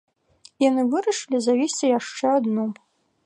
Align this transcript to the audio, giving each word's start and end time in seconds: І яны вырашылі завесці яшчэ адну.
І 0.61 0.65
яны 0.71 0.85
вырашылі 0.93 1.37
завесці 1.47 1.93
яшчэ 1.99 2.25
адну. 2.41 2.65